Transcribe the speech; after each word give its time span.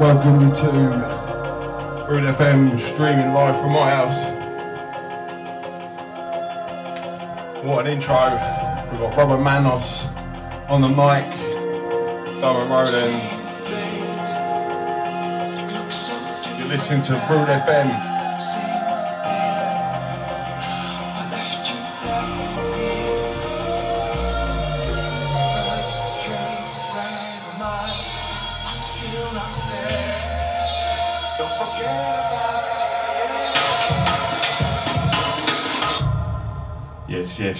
welcome 0.00 0.52
to 0.52 0.66
Rude 2.08 2.24
FM 2.34 2.80
streaming 2.80 3.32
live 3.32 3.54
from 3.60 3.70
my 3.70 3.90
house. 3.90 4.24
What 7.64 7.86
an 7.86 7.92
intro. 7.92 8.16
We've 8.90 9.00
got 9.00 9.14
Brother 9.14 9.38
Manos 9.38 10.06
on 10.68 10.80
the 10.80 10.88
mic, 10.88 11.30
Darren 12.42 12.68
Roden. 12.68 13.12
You're 16.58 16.68
listening 16.68 17.02
to 17.02 17.12
Rude 17.12 17.48
FM. 17.48 18.11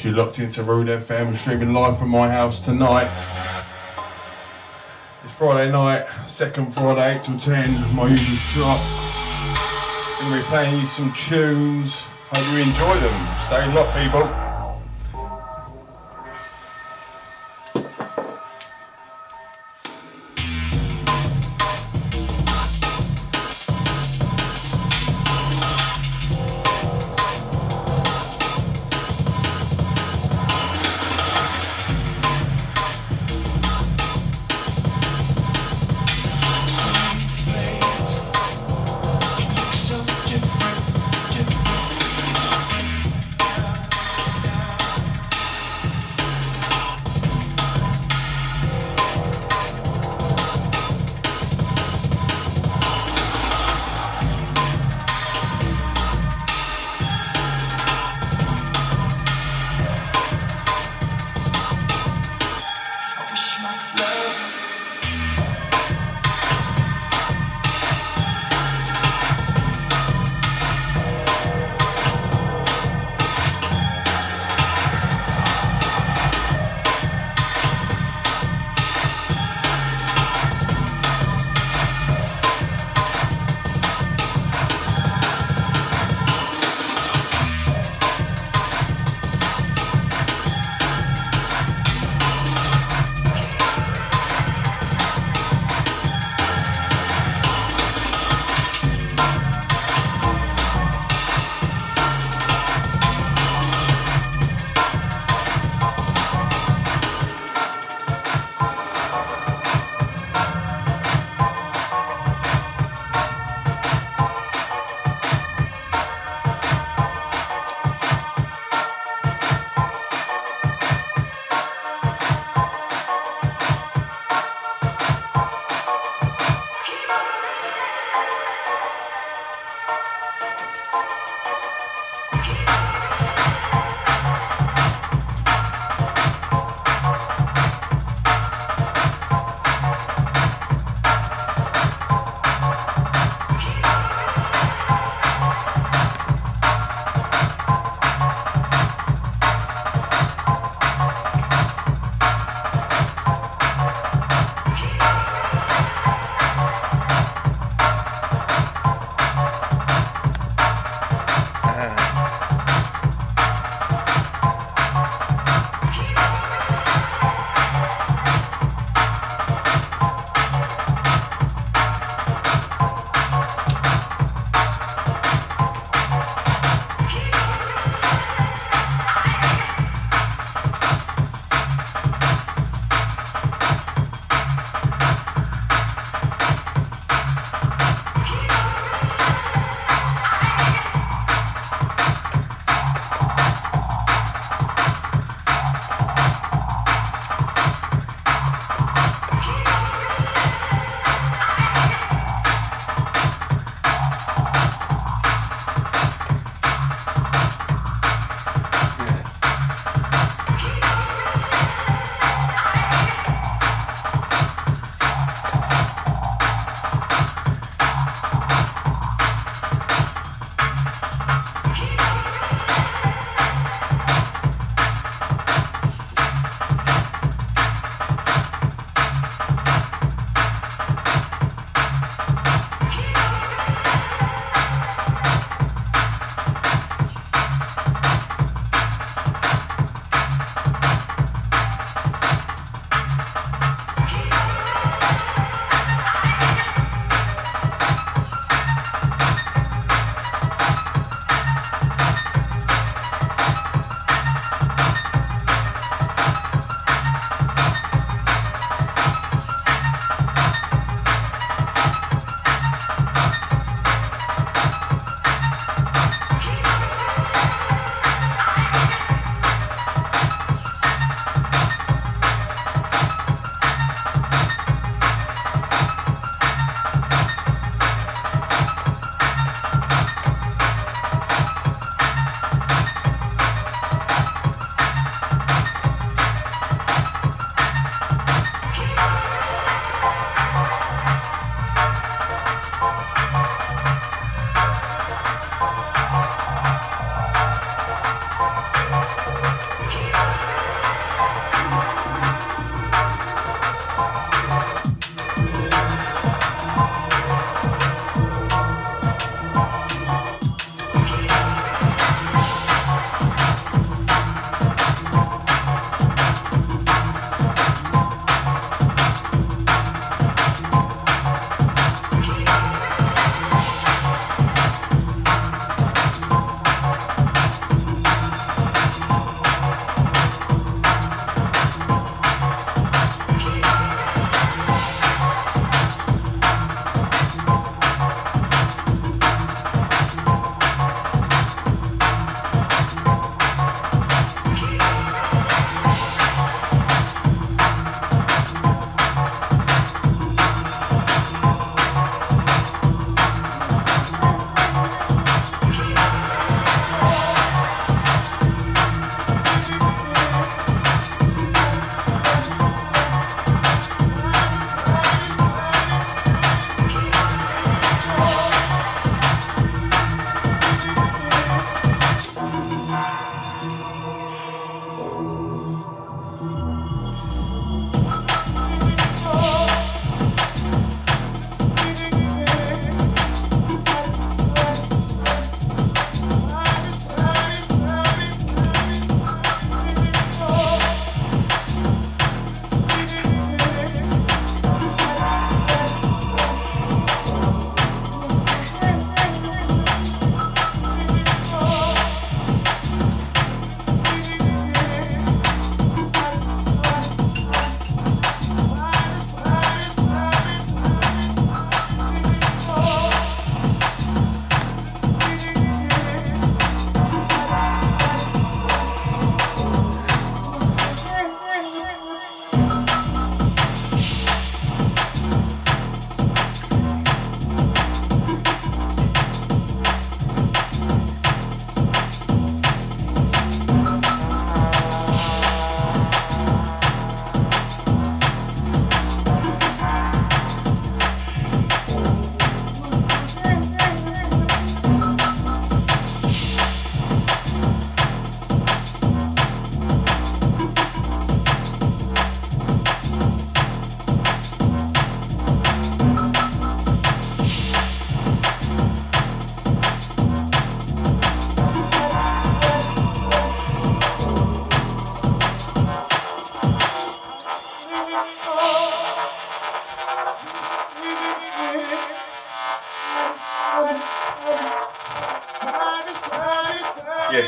You're 0.05 0.15
locked 0.15 0.41
into 0.41 0.65
Rude 0.65 0.89
FM, 0.89 1.37
streaming 1.37 1.73
live 1.73 1.97
from 1.97 2.09
my 2.09 2.29
house 2.29 2.59
tonight. 2.59 3.09
It's 5.25 5.33
Friday 5.33 5.71
night, 5.71 6.09
second 6.27 6.75
Friday, 6.75 7.21
8 7.21 7.23
till 7.23 7.39
10, 7.39 7.95
my 7.95 8.09
usual 8.09 8.37
slot. 8.37 8.81
Gonna 10.19 10.39
be 10.39 10.43
playing 10.49 10.81
you 10.81 10.89
some 10.89 11.13
tunes. 11.13 12.03
Hope 12.33 12.53
you 12.53 12.65
enjoy 12.65 12.99
them. 12.99 13.29
Stay 13.47 13.73
locked, 13.73 13.97
people. 13.97 14.42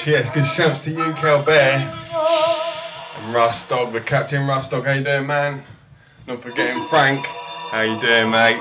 Yes, 0.07 0.29
good 0.29 0.45
shouts 0.45 0.83
to 0.85 0.91
you, 0.91 1.15
Cal 1.15 1.43
Bear. 1.47 1.77
And 1.79 3.35
Russ 3.35 3.67
Dog, 3.67 3.95
the 3.95 4.03
Captain 4.03 4.47
Russ 4.47 4.69
Dog, 4.69 4.85
how 4.85 4.93
you 4.93 5.03
doing, 5.03 5.27
man? 5.27 5.63
Not 6.27 6.43
forgetting 6.43 6.87
Frank. 6.89 7.25
How 7.25 7.81
you 7.81 7.99
doing, 7.99 8.31
mate? 8.31 8.61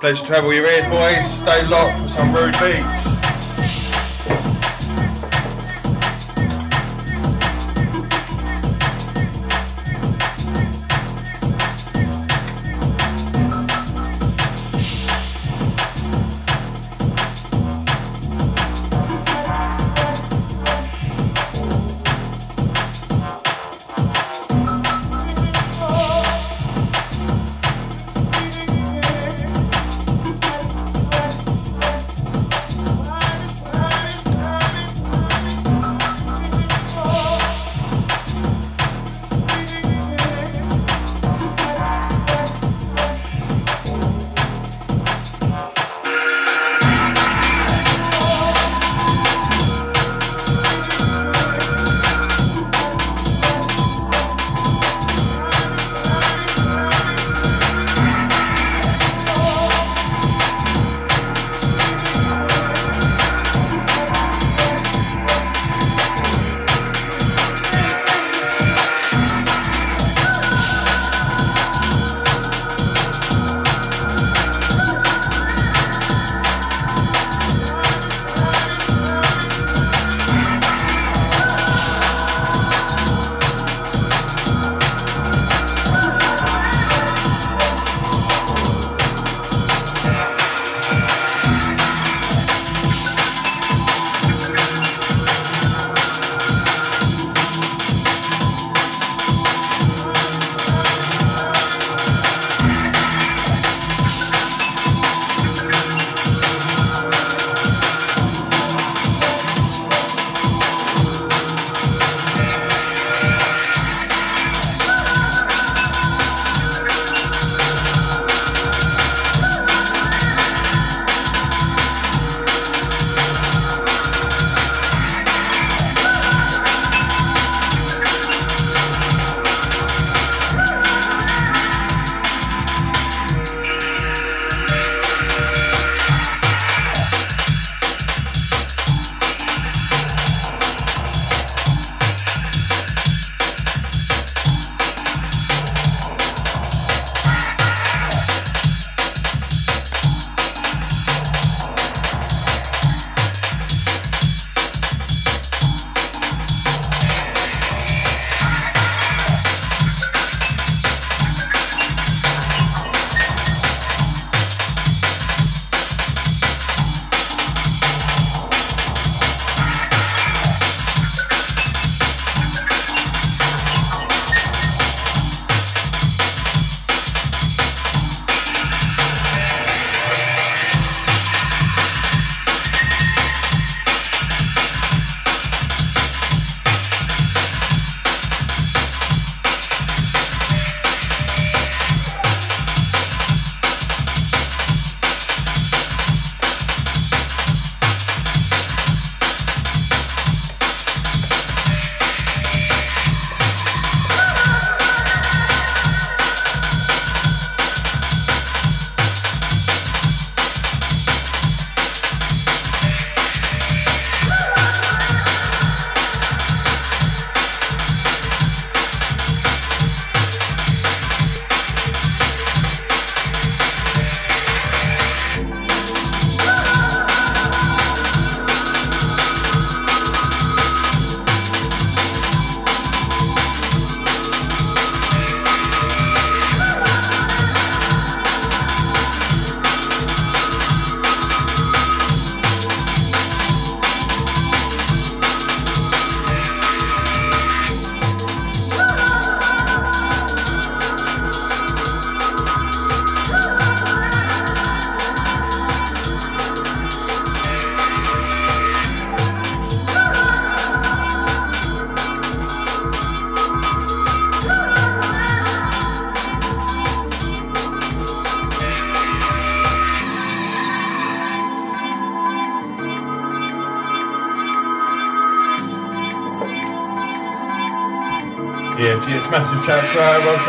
Pleasure 0.00 0.22
to 0.22 0.26
travel 0.26 0.54
your 0.54 0.64
ears, 0.64 0.86
boys. 0.86 1.30
Stay 1.30 1.66
locked 1.66 2.00
for 2.00 2.08
some 2.08 2.34
rude 2.34 2.52
beats. 2.58 3.13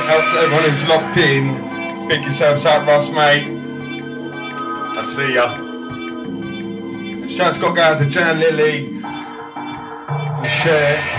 Out 0.07 0.31
to 0.33 0.39
everyone 0.39 0.69
who's 0.69 0.87
locked 0.87 1.17
in. 1.17 2.07
Pick 2.07 2.21
yourselves 2.21 2.65
up, 2.65 2.85
Ross, 2.87 3.09
mate. 3.09 3.47
I 4.97 5.05
see 5.15 5.33
ya. 5.33 5.47
Shout's 7.27 7.57
got 7.59 7.69
to 7.69 7.75
go 7.75 7.81
out 7.81 7.99
to 7.99 8.05
Jan 8.05 8.39
Lilly, 8.39 9.01
share. 10.47 11.14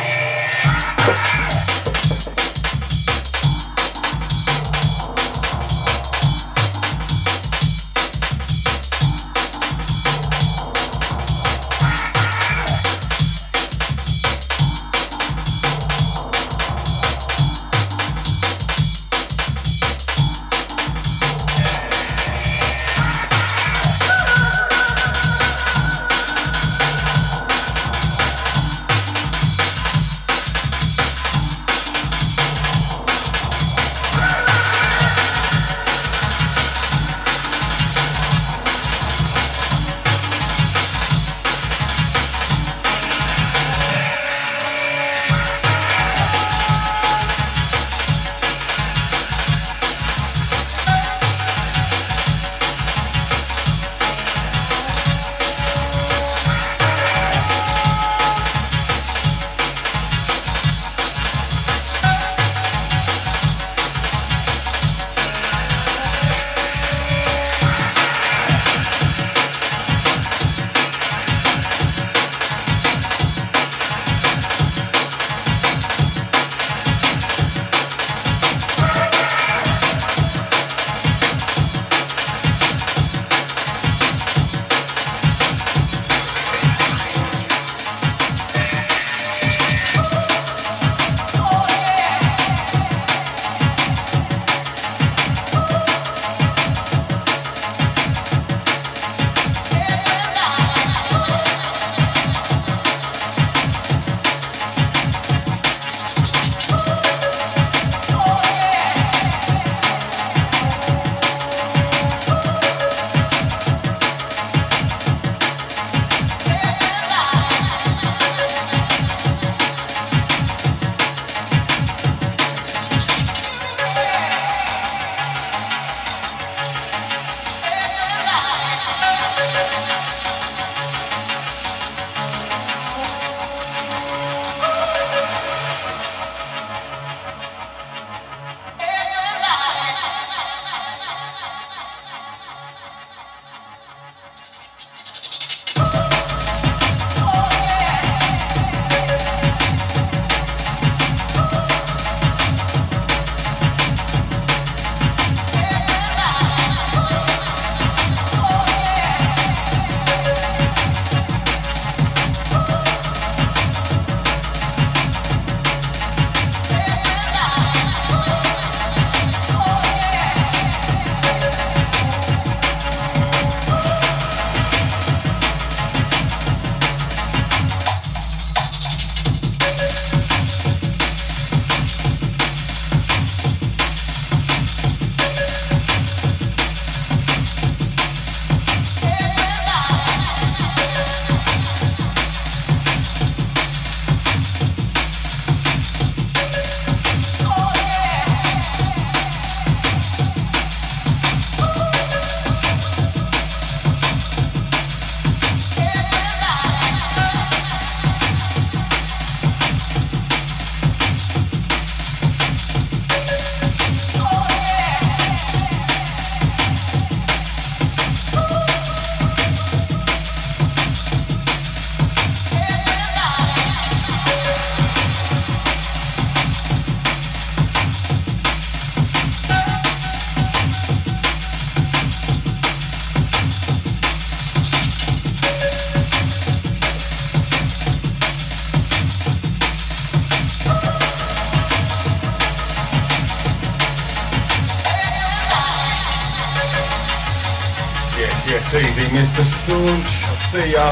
See 250.56 250.72
ya. 250.72 250.88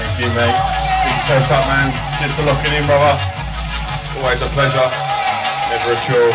Thank 0.00 0.16
you, 0.16 0.28
mate. 0.32 0.56
Big 1.04 1.18
toast 1.28 1.52
up, 1.52 1.64
man. 1.68 1.92
Cheers 2.16 2.32
for 2.32 2.48
locking 2.48 2.72
in, 2.72 2.88
brother. 2.88 3.20
Always 4.16 4.40
a 4.40 4.48
pleasure. 4.56 4.88
Never 5.68 5.92
a 5.92 5.98
chore. 6.08 6.32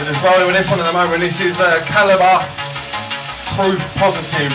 We're 0.00 0.08
just 0.08 0.24
rolling 0.24 0.48
with 0.48 0.56
this 0.56 0.70
one 0.72 0.80
at 0.80 0.88
the 0.88 0.96
moment. 0.96 1.20
This 1.20 1.38
is 1.40 1.60
uh, 1.60 1.84
Calibre 1.84 2.48
Proof 3.52 3.80
Positive. 4.00 4.52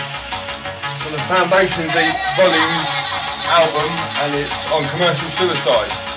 So 0.98 1.06
the 1.14 1.22
Foundation 1.30 1.86
Deep 1.94 2.16
Volume 2.34 2.78
album, 3.54 3.90
and 4.26 4.34
it's 4.34 4.66
on 4.74 4.82
Commercial 4.90 5.30
Suicide. 5.38 6.09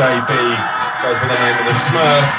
JB, 0.00 0.32
goes 1.02 1.18
by 1.20 1.28
the 1.28 1.34
name 1.34 1.58
of 1.58 1.66
the 1.66 1.76
Smurf. 1.84 2.29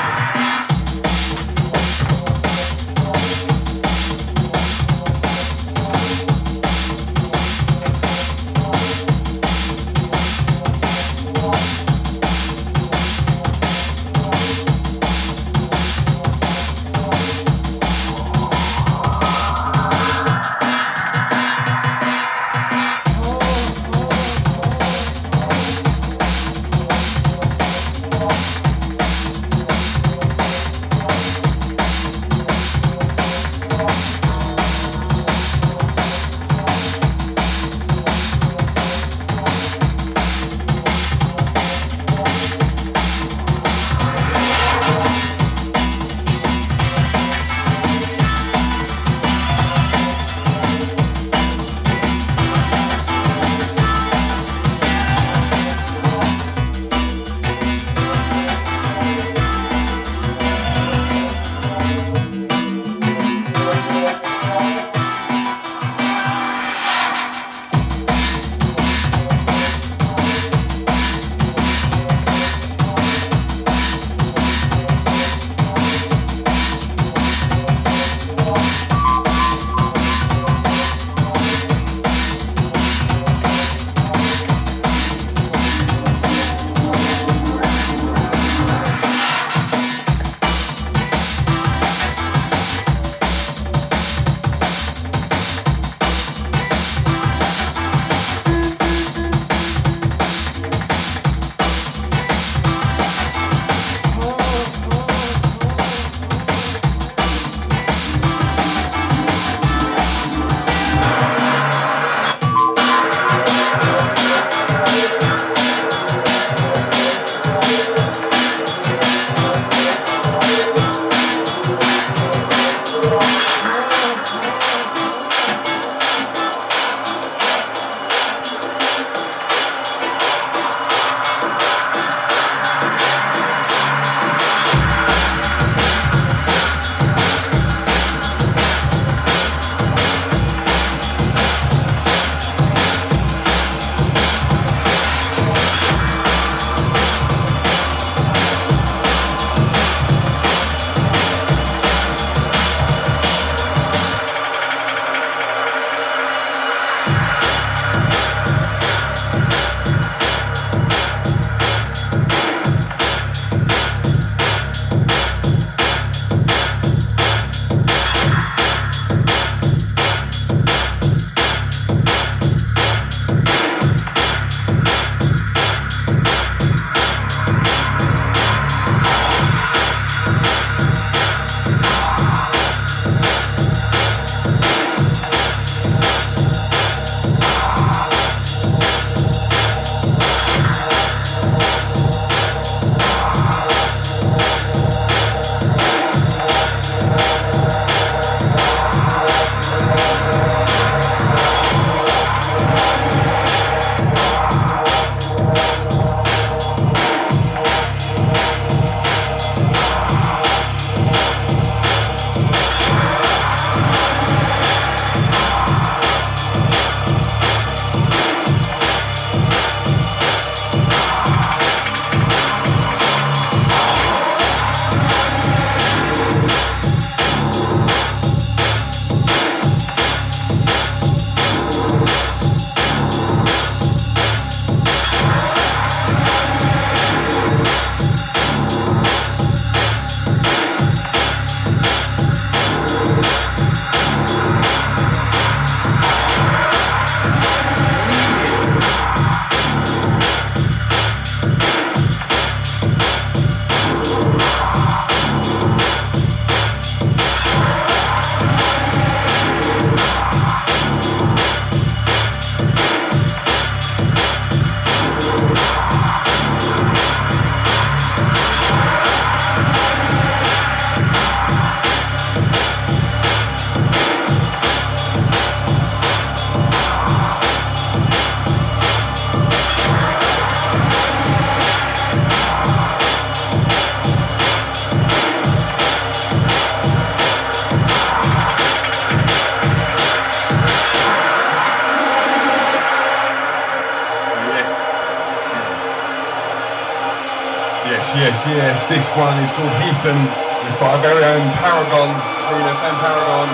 This 298.91 299.07
one 299.15 299.39
is 299.39 299.47
called 299.55 299.71
Heathen. 299.79 300.19
It's 300.67 300.75
by 300.75 300.91
our 300.91 300.99
very 300.99 301.23
own 301.23 301.47
Paragon, 301.63 302.11
Rude 302.51 302.67
FM 302.75 302.95
Paragon. 302.99 303.47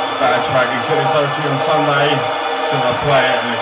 It's 0.00 0.08
a 0.08 0.16
bad 0.16 0.40
track. 0.48 0.72
He 0.72 0.80
said 0.80 0.96
it's 0.96 1.12
over 1.12 1.28
to 1.28 1.42
on 1.44 1.60
Sunday. 1.60 2.08
So 2.72 2.80
I 2.80 2.96
play 3.04 3.20
it 3.36 3.55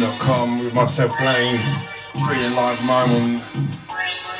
with 0.00 0.74
myself 0.74 1.12
playing 1.18 1.58
streaming 2.16 2.54
live 2.56 2.82
moment. 2.86 3.42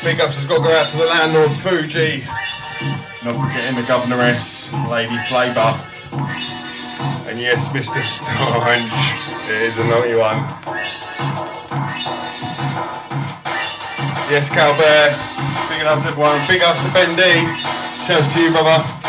Big 0.02 0.18
ups 0.20 0.36
has 0.36 0.46
got 0.48 0.58
to 0.58 0.62
go 0.62 0.72
out 0.72 0.88
to 0.88 0.96
the 0.96 1.04
landlord 1.04 1.50
Fuji. 1.60 2.24
Not 3.24 3.36
forgetting 3.36 3.76
the 3.76 3.84
Governoress, 3.86 4.72
Lady 4.88 5.18
Flavour. 5.28 5.76
And 7.28 7.38
yes, 7.38 7.68
Mr. 7.68 8.00
Stange. 8.00 8.88
It 9.50 9.62
is 9.62 9.78
a 9.78 9.84
naughty 9.84 10.16
one. 10.16 10.40
Yes, 14.32 14.48
Calbear. 14.48 15.12
Big 15.68 15.86
ups 15.86 16.02
to 16.02 16.08
everyone. 16.08 16.48
Big 16.48 16.62
ups 16.62 16.82
to 16.82 16.92
Bendy. 16.94 17.46
Shouts 18.06 18.32
to 18.32 18.40
you, 18.40 18.50
brother. 18.50 19.01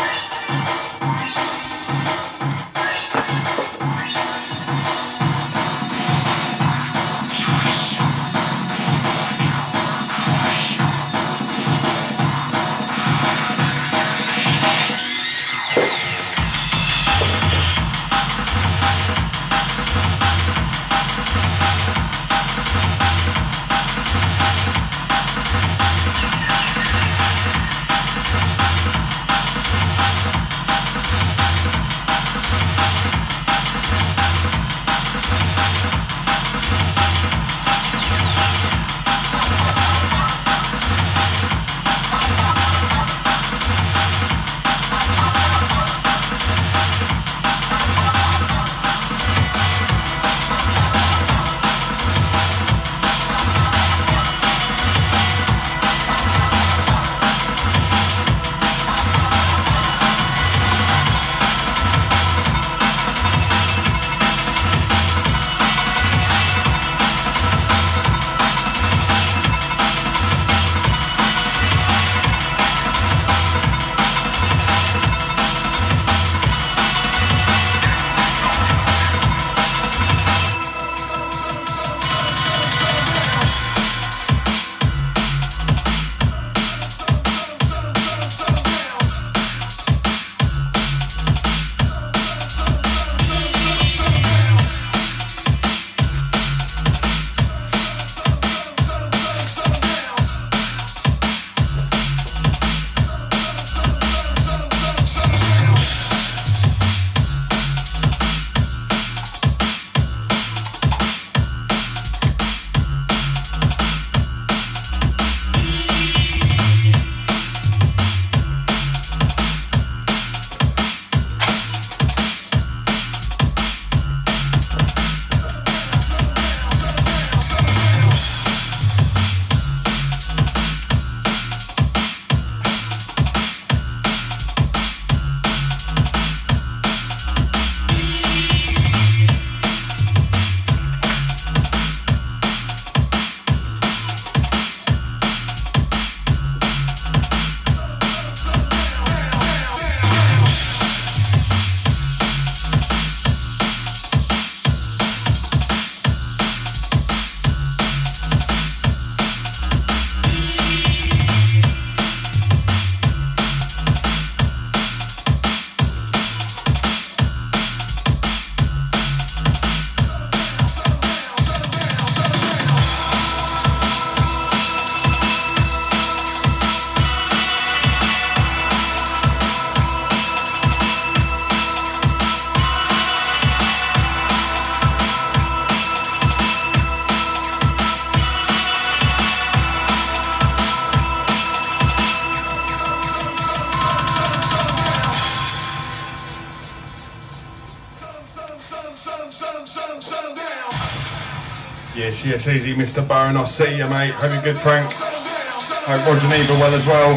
Yes, 202.24 202.48
easy, 202.48 202.74
Mr. 202.74 203.06
Baron. 203.06 203.36
I'll 203.36 203.46
see 203.46 203.76
you, 203.76 203.86
mate. 203.88 204.12
Hope 204.12 204.32
you're 204.32 204.42
good, 204.42 204.56
Frank. 204.56 204.90
Hope 204.90 206.06
Roger 206.06 206.28
Neva 206.28 206.54
well 206.54 206.74
as 206.74 206.86
well. 206.86 207.12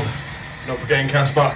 Not 0.67 0.79
forgetting 0.79 1.07
Casper. 1.07 1.55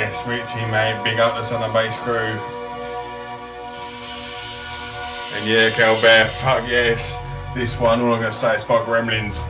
Yes, 0.00 0.26
Richie, 0.26 0.64
mate. 0.70 0.98
Big 1.04 1.20
up 1.20 1.34
the 1.34 1.44
Sun 1.44 1.62
and 1.62 1.74
Bass 1.74 1.94
crew. 1.98 2.14
And 5.36 5.46
yeah, 5.46 5.68
Cal 5.76 6.00
Bear, 6.00 6.26
fuck 6.40 6.66
yes. 6.66 7.14
This 7.54 7.78
one, 7.78 8.00
all 8.00 8.14
I'm 8.14 8.20
going 8.20 8.32
to 8.32 8.38
say 8.38 8.54
is 8.56 8.64
fuck 8.64 8.86
Gremlins. 8.86 9.42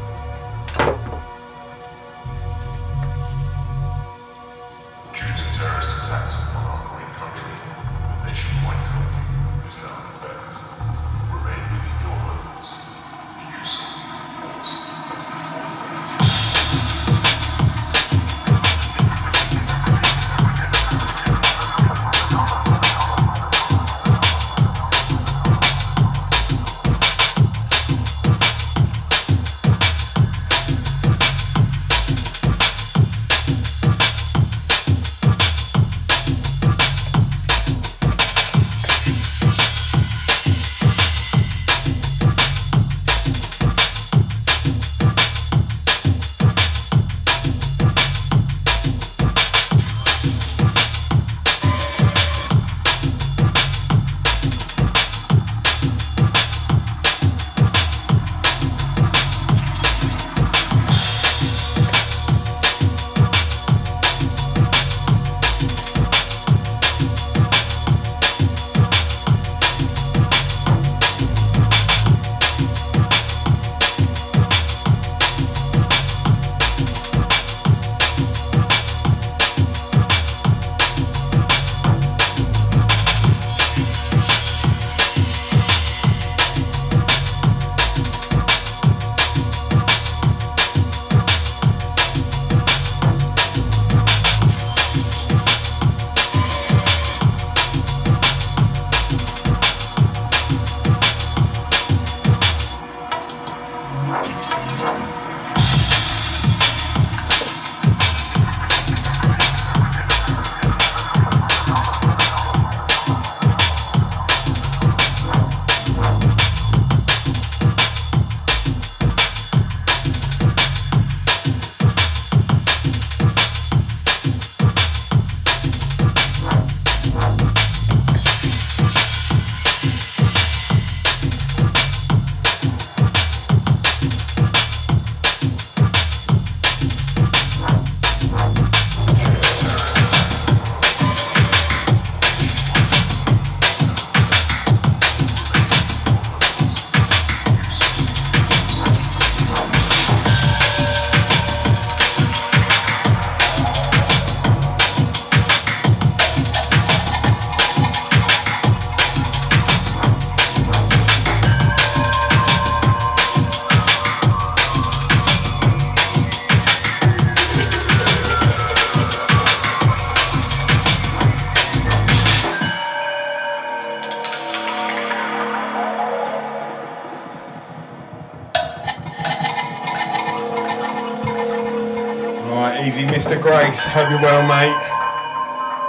Mr. 183.30 183.40
Grace. 183.40 183.86
Hope 183.86 184.10
you're 184.10 184.20
well, 184.20 184.42
mate. 184.42 184.74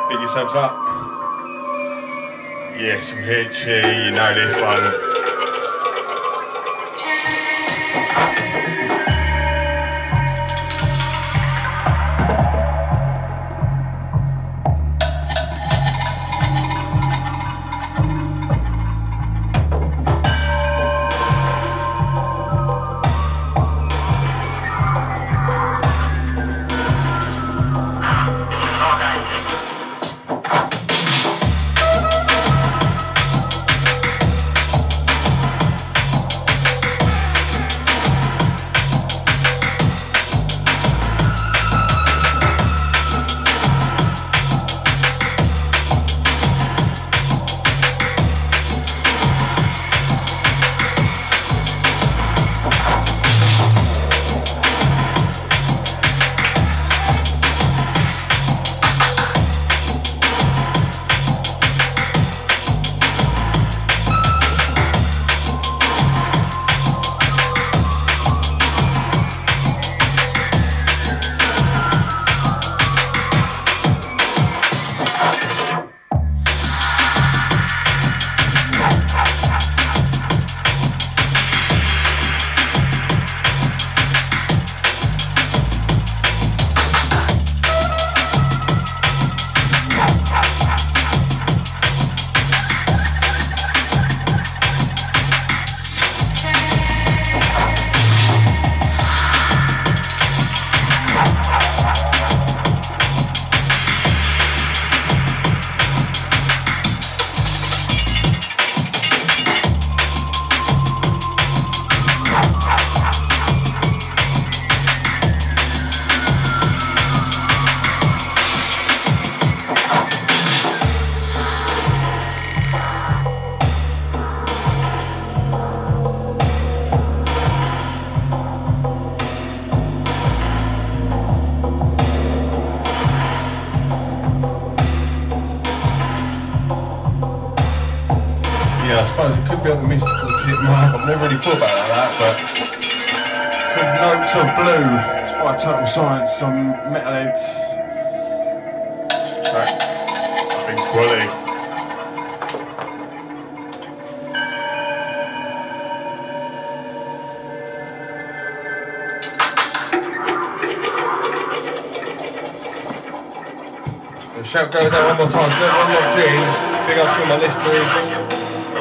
Big 0.09 0.19
yourselves 0.19 0.53
up. 0.53 0.77
Yes, 2.79 3.11
Richie, 3.13 4.05
you 4.05 4.11
know 4.11 4.35
this 4.35 4.55
one. 4.61 5.10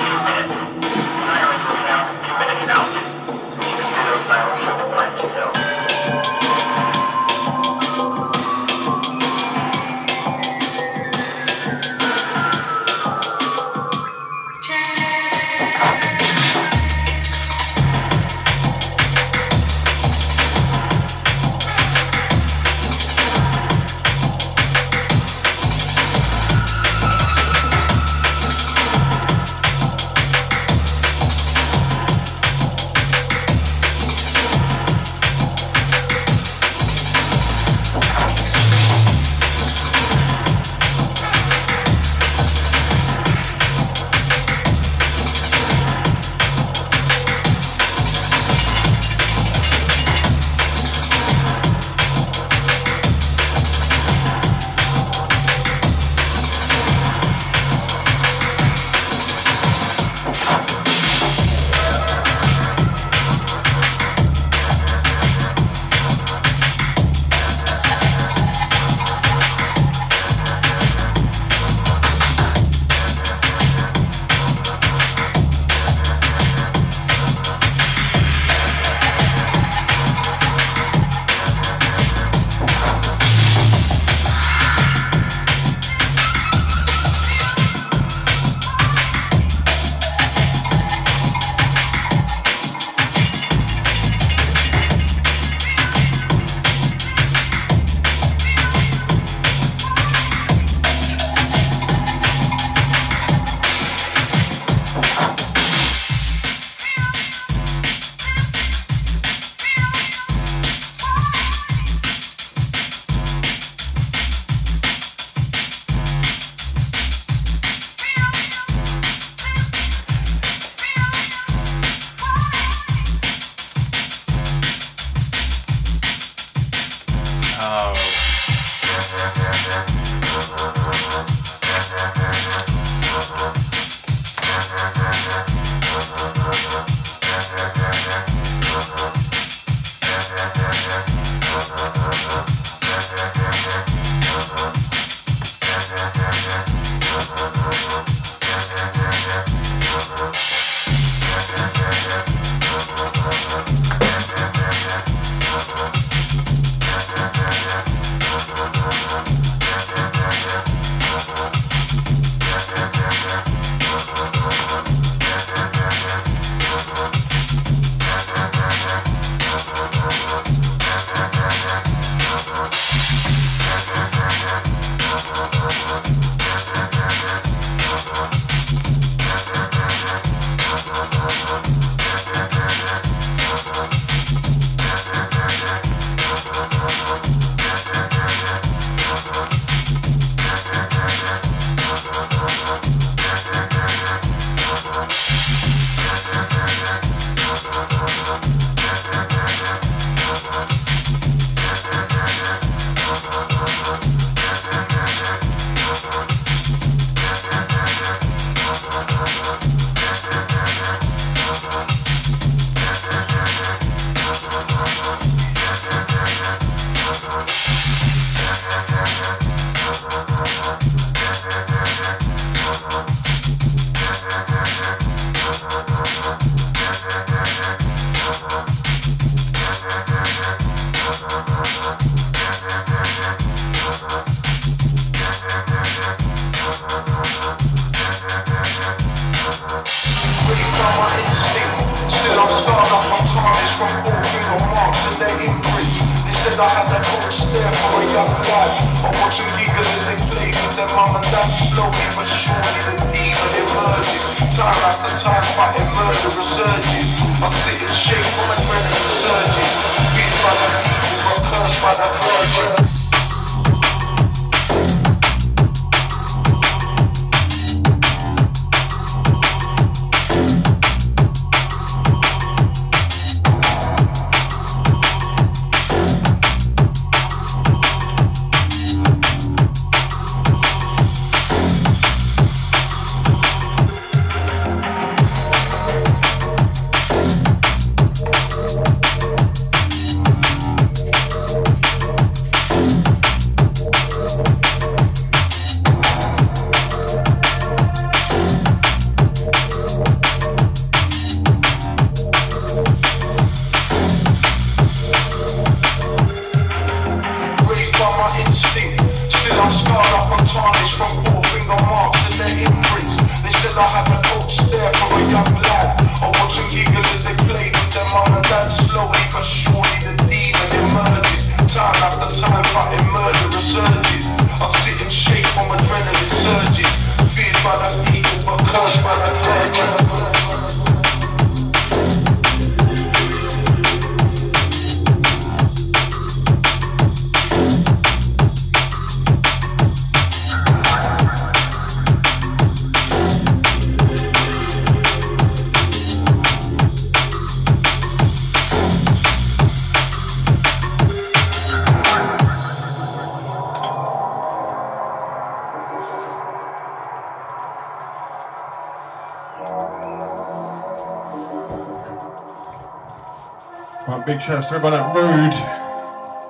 To 364.47 364.53
everyone 364.53 364.93
at 364.93 365.13
Rude, 365.13 365.51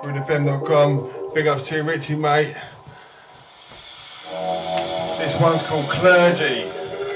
rudefm.com. 0.04 1.30
Big 1.34 1.48
ups 1.48 1.64
to 1.64 1.82
Richie, 1.82 2.14
mate. 2.14 2.54
This 5.18 5.36
one's 5.40 5.64
called 5.64 5.88
Clergy. 5.88 6.70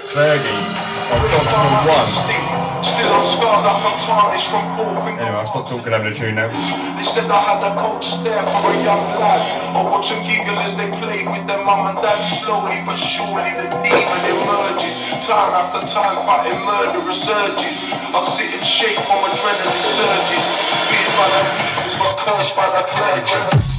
Clergy. 0.09 0.49
Oh, 0.49 1.39
I've 1.39 1.45
got 1.45 2.47
one. 2.49 2.52
Still 2.83 3.15
I'm 3.15 3.25
scarred 3.25 3.65
up 3.65 3.79
and 3.79 3.99
tarnished 4.03 4.51
from 4.51 4.67
falling. 4.77 5.19
Anyway, 5.19 5.39
I'll 5.39 5.47
stop 5.47 5.69
talking 5.69 5.93
over 5.95 6.11
the 6.11 6.17
tune 6.17 6.35
now. 6.35 6.51
They 6.99 7.07
said 7.07 7.31
I 7.31 7.39
had 7.39 7.63
a 7.63 7.71
cold 7.79 8.03
stare 8.03 8.43
for 8.43 8.71
a 8.71 8.77
young 8.83 9.07
lad. 9.23 9.43
I 9.71 9.83
watch 9.87 10.11
them 10.11 10.19
giggle 10.27 10.59
as 10.59 10.75
they 10.75 10.91
play 10.99 11.23
with 11.23 11.47
their 11.47 11.63
mum 11.65 11.95
and 11.95 11.99
dad. 12.03 12.19
Slowly 12.43 12.83
but 12.85 12.99
surely 12.99 13.55
the 13.55 13.71
demon 13.81 14.23
emerges. 14.27 14.95
Time 15.23 15.55
after 15.55 15.87
time 15.87 16.27
fighting 16.27 16.59
murder 16.67 17.07
resurges. 17.07 17.79
I 18.11 18.21
sit 18.27 18.51
and 18.51 18.67
shake 18.67 18.99
from 19.07 19.31
adrenaline 19.31 19.87
surges. 19.87 20.45
Feared 20.91 21.15
by 21.15 21.27
the 21.31 21.43
people 21.55 21.87
but 22.03 22.15
cursed 22.19 22.55
by 22.59 22.67
the 22.67 22.83
clergy. 22.91 23.72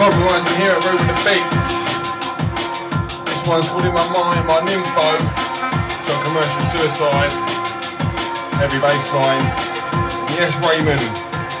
Copyrights 0.00 0.48
in 0.48 0.62
here 0.62 0.72
at 0.72 0.82
Ruben 0.88 1.06
the 1.08 1.16
Beats. 1.28 1.84
This 3.28 3.46
one's 3.46 3.68
called 3.68 3.84
In 3.84 3.92
My 3.92 4.08
Mind 4.08 4.48
by 4.48 4.64
Nymfo. 4.64 5.20
Got 6.08 6.24
Commercial 6.24 6.64
Suicide. 6.72 7.30
Heavy 8.56 8.80
bass 8.80 9.12
line. 9.12 9.44
Yes, 10.40 10.56
Raymond. 10.64 11.04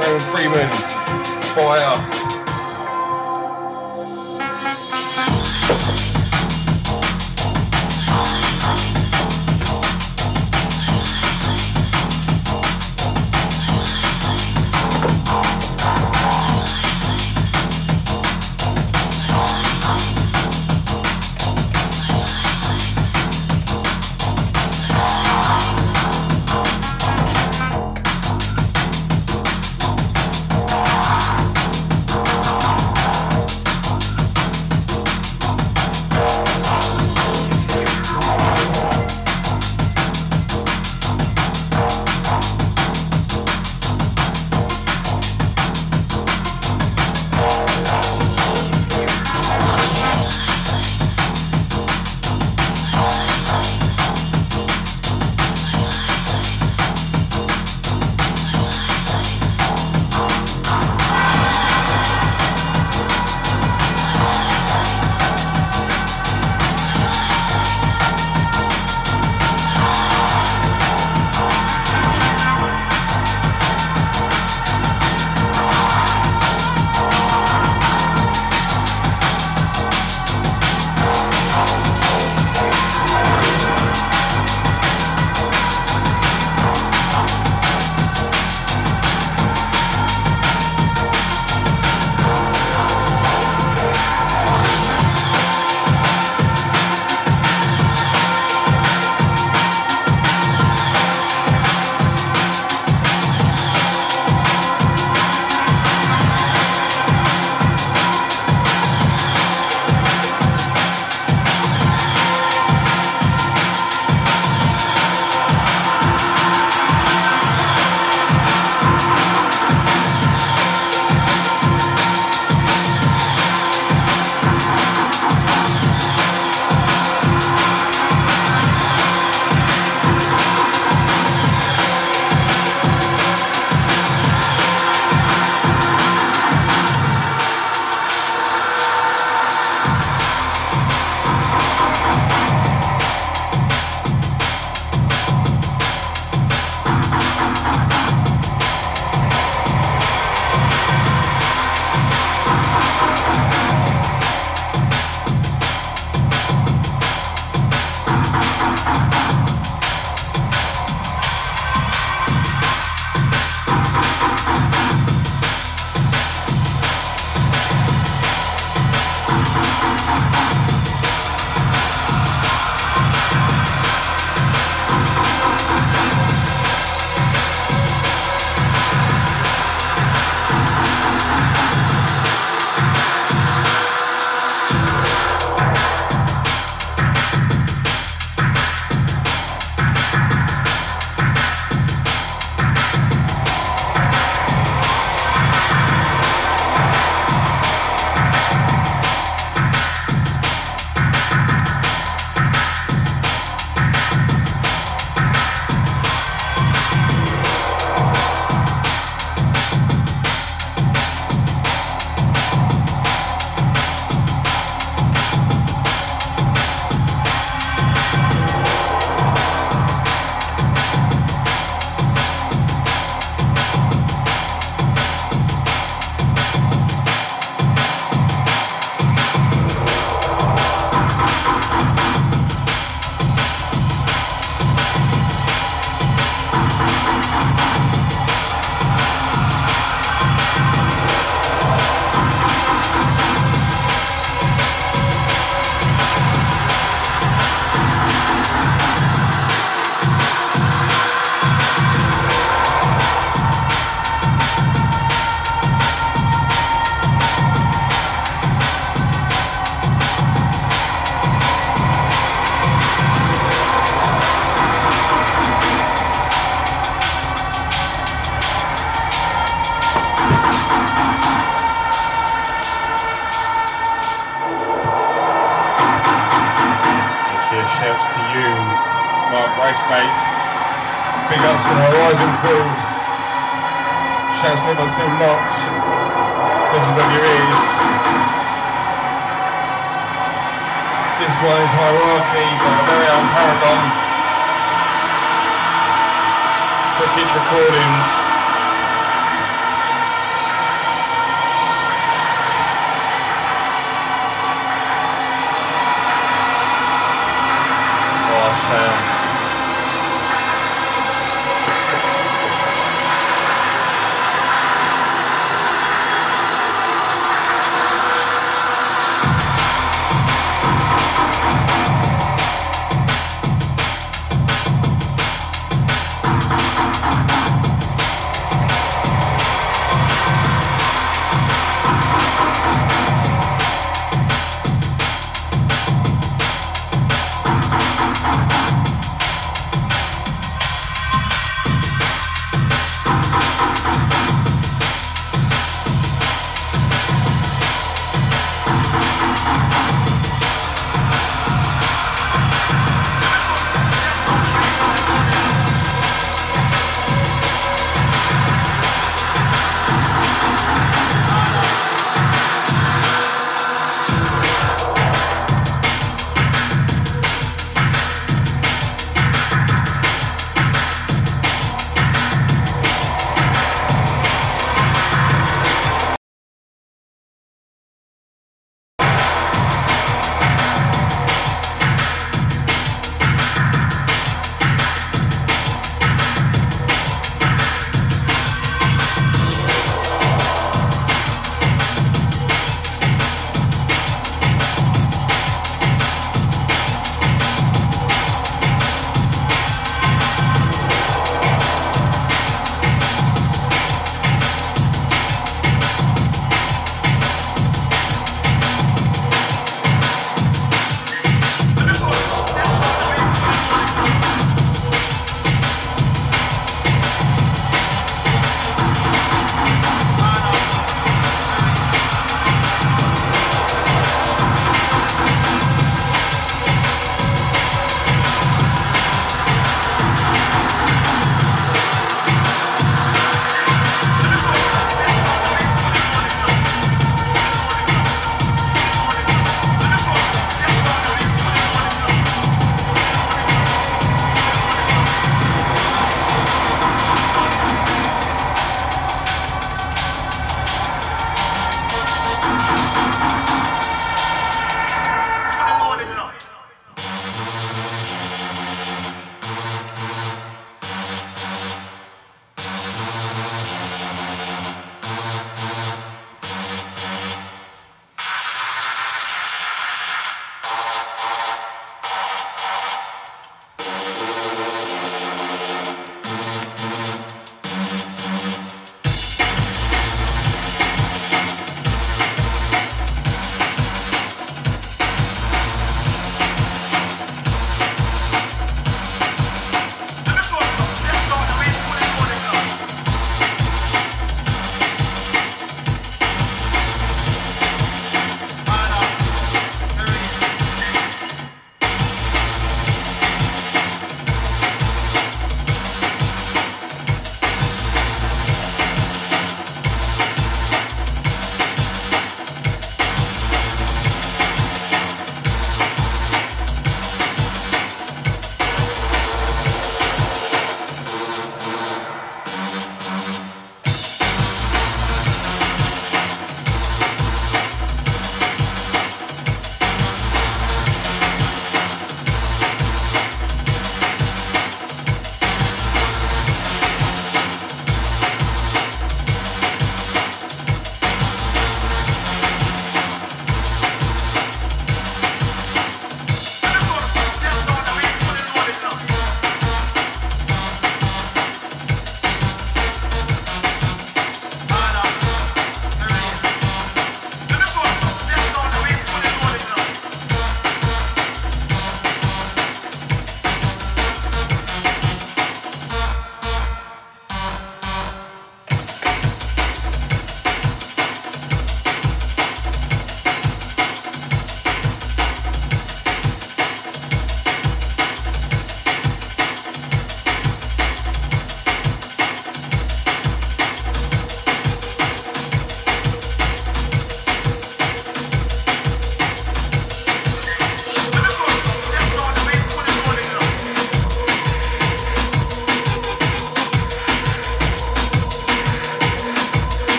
Raymond 0.00 0.22
Freeman. 0.34 0.68
Fire. 1.54 2.13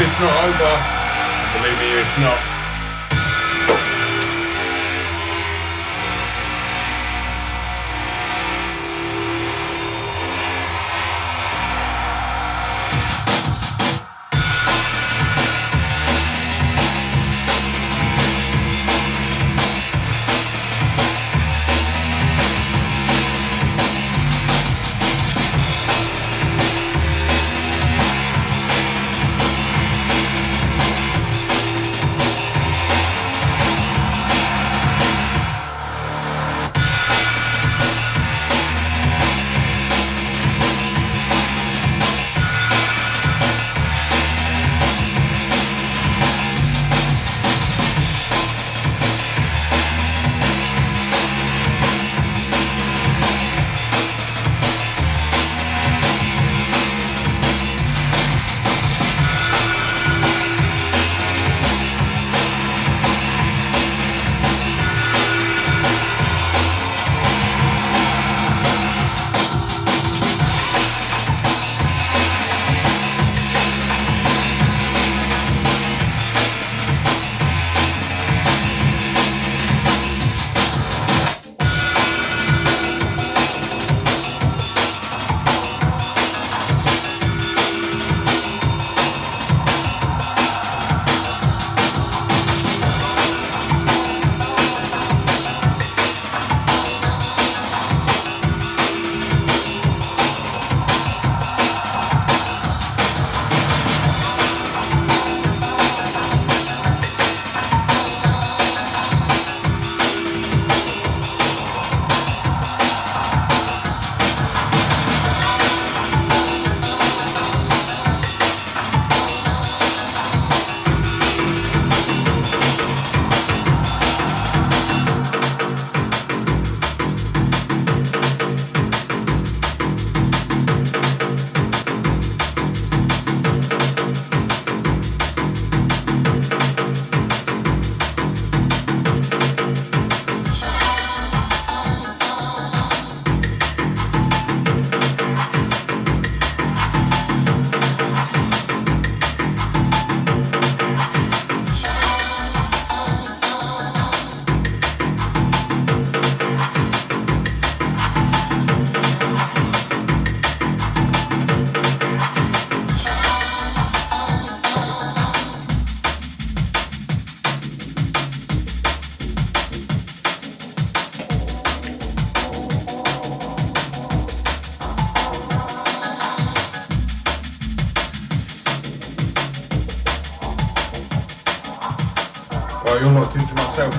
Bit's 0.00 0.18
not 0.18 0.44
over. 0.44 0.89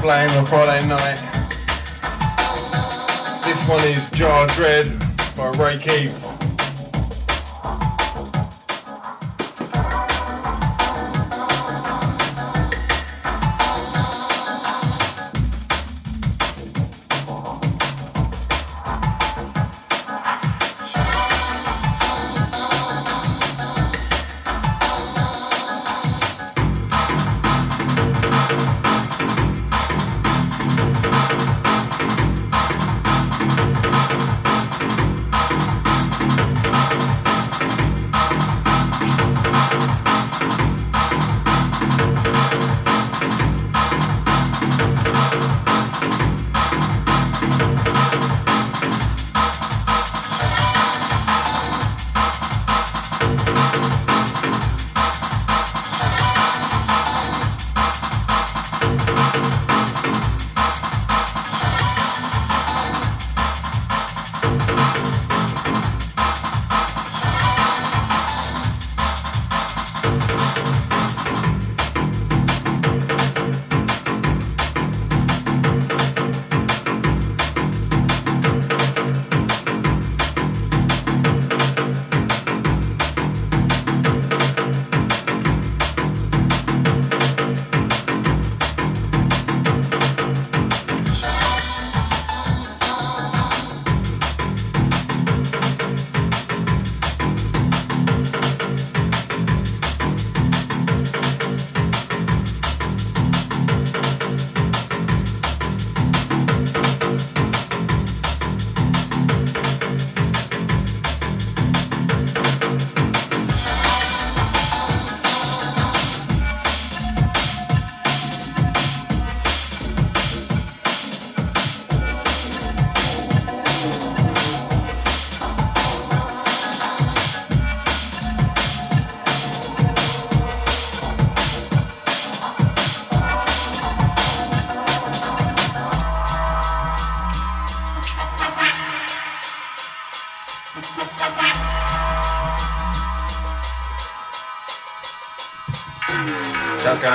Blame 0.02 0.32
on 0.32 0.46
Friday 0.48 0.88
night. 0.88 1.20
This 3.46 3.70
one 3.70 3.84
is 3.84 4.10
Jar 4.12 4.48
Dread 4.48 4.88
by 5.38 5.50
Ray 5.52 5.78
Keith. 5.78 6.21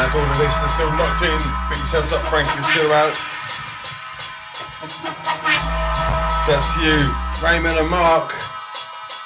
Guys. 0.07 0.15
All 0.15 0.35
the 0.35 0.45
listeners 0.45 0.73
still 0.75 0.89
locked 0.89 1.23
in. 1.23 1.39
Pick 1.69 1.79
yourselves 1.79 2.13
up, 2.13 2.23
Frank. 2.29 2.47
You're 2.55 2.65
still 2.65 2.93
out. 2.93 3.15
Shouts 6.47 6.75
to 6.75 6.81
you, 6.83 7.47
Raymond 7.47 7.79
and 7.79 7.91
Mark. 7.91 8.33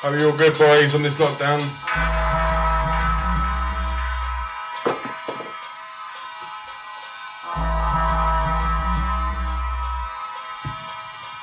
Hope 0.02 0.18
you're 0.18 0.30
all 0.30 0.36
good, 0.36 0.56
boys, 0.56 0.94
on 0.94 1.02
this 1.02 1.14
lockdown. 1.14 1.60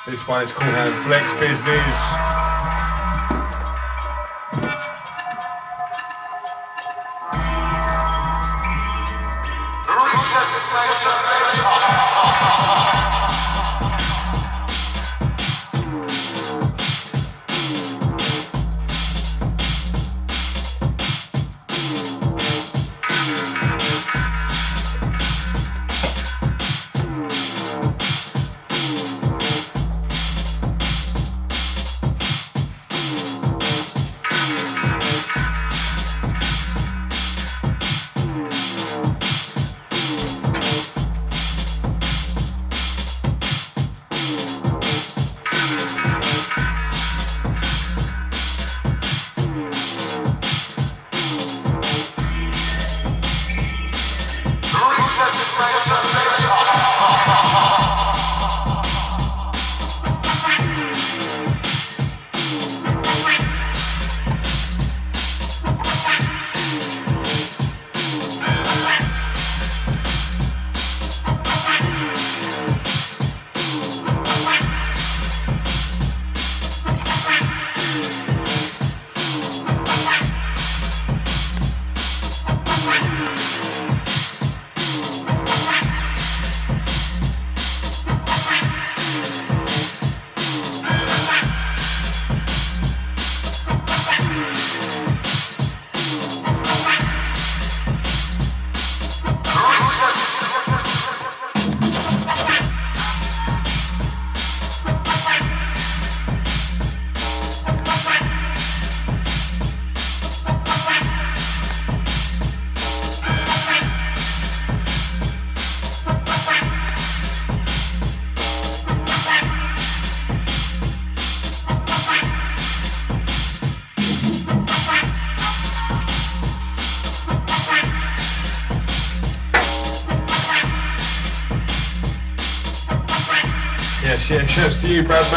This 0.07 0.25
one 0.25 0.43
is 0.43 0.51
called 0.51 0.73
uh, 0.73 1.03
Flex 1.03 1.25
Business. 1.39 2.36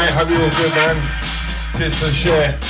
Mate. 0.01 0.11
Hope 0.13 0.31
you're 0.31 0.43
all 0.43 0.51
good, 0.51 0.75
man. 0.75 0.97
Cheers 1.77 1.99
for 1.99 2.07
the 2.07 2.13
share. 2.13 2.70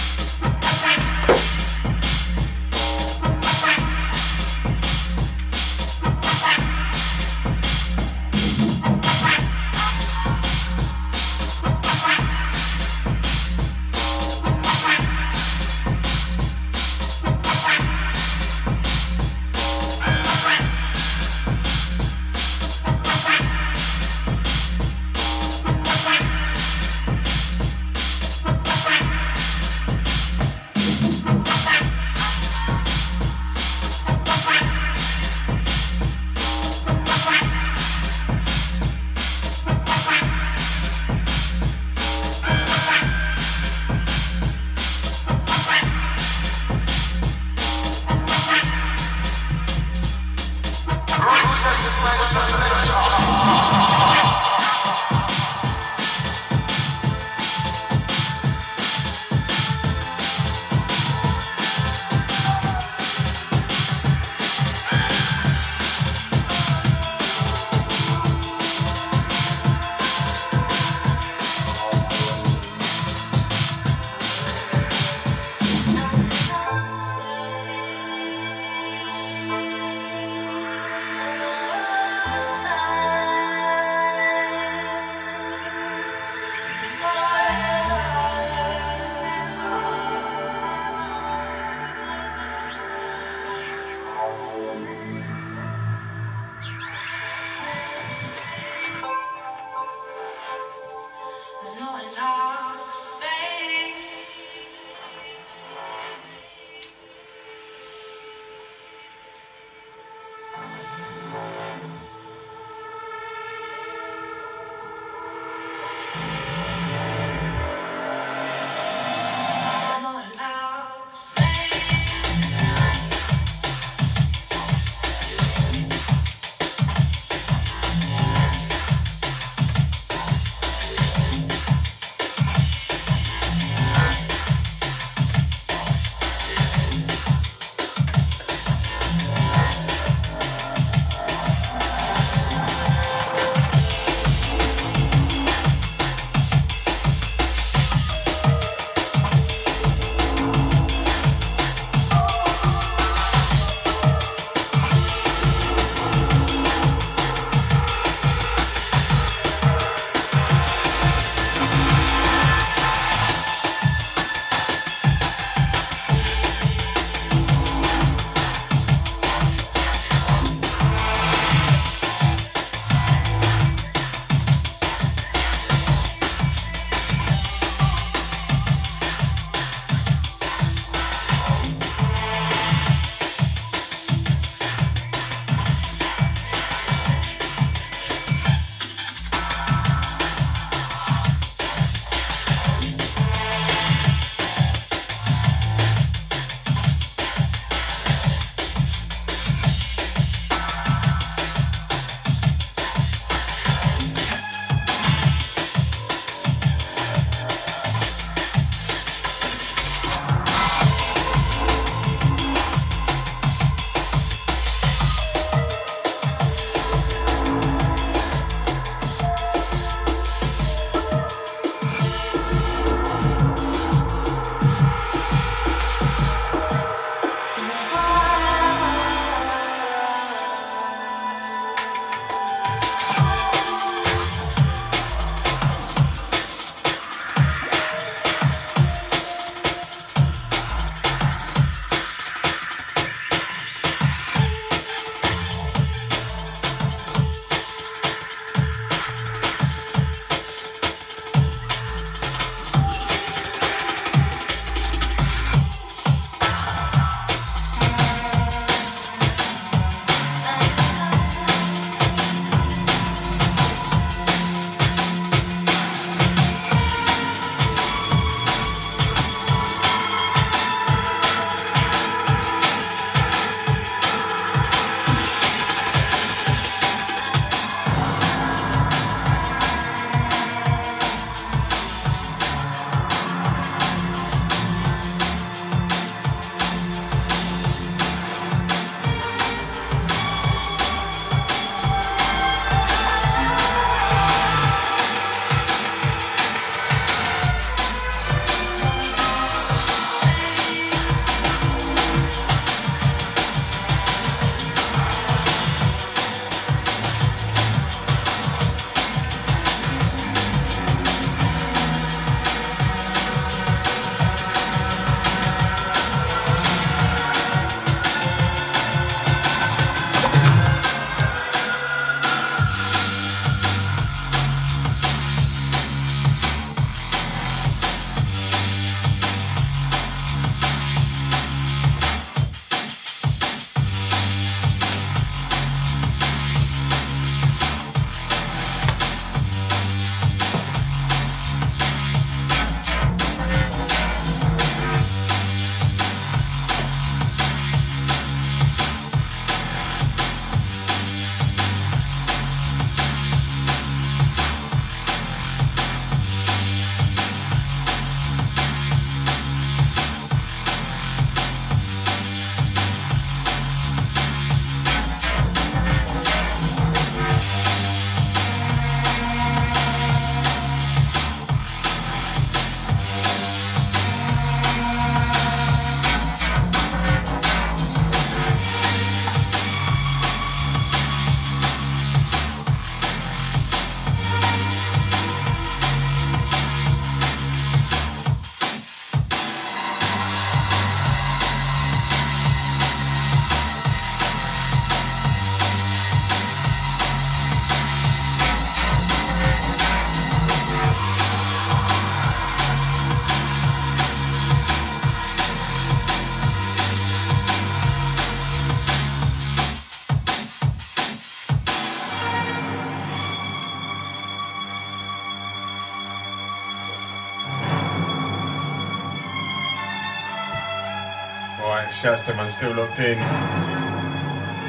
To 422.20 422.28
everyone 422.28 422.50
still 422.50 422.74
locked 422.74 422.98
in. 422.98 423.16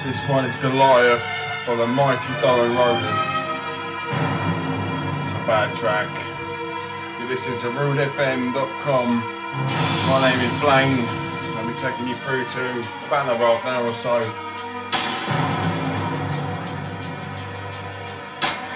This 0.06 0.18
one 0.30 0.45
is 0.45 0.56
Goliath 0.57 1.22
by 1.68 1.76
the 1.76 1.86
mighty 1.86 2.32
Darren 2.40 2.73
Roland. 2.78 3.06
It's 5.26 5.34
a 5.34 5.44
bad 5.45 5.76
track. 5.76 6.10
You're 7.19 7.28
listening 7.28 7.60
to 7.60 7.68
rudefm.com. 7.68 9.19
My 10.07 10.32
name 10.32 10.40
is 10.40 10.61
Blaine. 10.61 11.06
I'll 11.57 11.68
be 11.68 11.73
taking 11.73 12.07
you 12.07 12.14
through 12.14 12.45
to 12.45 12.80
about 13.06 13.26
another 13.26 13.45
half 13.45 13.65
an 13.65 13.72
hour 13.76 13.86
or 13.86 13.95
so. 13.95 14.22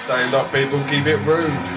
Stay 0.03 0.31
locked, 0.31 0.53
people. 0.53 0.83
Keep 0.89 1.07
it 1.07 1.25
rude. 1.25 1.74